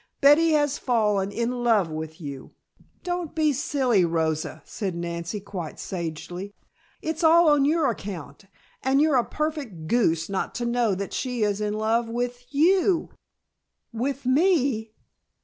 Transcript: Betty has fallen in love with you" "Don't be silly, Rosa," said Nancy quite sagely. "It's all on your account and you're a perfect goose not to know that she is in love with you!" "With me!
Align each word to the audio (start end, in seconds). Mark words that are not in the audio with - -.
Betty 0.19 0.53
has 0.53 0.79
fallen 0.79 1.31
in 1.31 1.63
love 1.63 1.91
with 1.91 2.19
you" 2.19 2.55
"Don't 3.03 3.35
be 3.35 3.53
silly, 3.53 4.03
Rosa," 4.03 4.63
said 4.65 4.95
Nancy 4.95 5.39
quite 5.39 5.79
sagely. 5.79 6.55
"It's 7.03 7.23
all 7.23 7.47
on 7.49 7.65
your 7.65 7.87
account 7.87 8.45
and 8.81 8.99
you're 8.99 9.15
a 9.15 9.23
perfect 9.23 9.85
goose 9.85 10.27
not 10.27 10.55
to 10.55 10.65
know 10.65 10.95
that 10.95 11.13
she 11.13 11.43
is 11.43 11.61
in 11.61 11.75
love 11.75 12.09
with 12.09 12.51
you!" 12.51 13.11
"With 13.93 14.25
me! 14.25 14.91